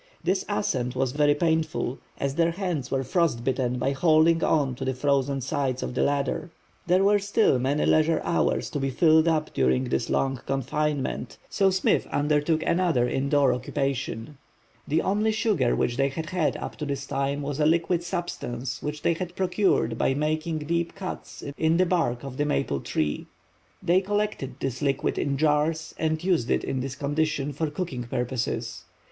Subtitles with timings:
[0.23, 4.95] This ascent was very painful, as their hands were frostbitten by holding on to the
[4.95, 6.49] frozen sides of the ladder.
[6.87, 11.69] There were still many leisure hours to be filled up during this long confinement, so
[11.69, 14.39] Smith undertook another indoor occupation.
[14.87, 18.81] The only sugar which they had had up to this time was a liquid substance
[18.81, 23.27] which they had procured by making deep cuts in the bark of the maple tree.
[23.83, 28.85] They collected this liquid in jars and used it in this condition for cooking purposes.